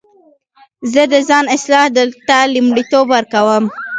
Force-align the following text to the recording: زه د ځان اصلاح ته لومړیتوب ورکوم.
زه 0.91 1.01
د 1.11 1.15
ځان 1.27 1.45
اصلاح 1.55 1.87
ته 2.27 2.37
لومړیتوب 2.53 3.05
ورکوم. 3.11 3.63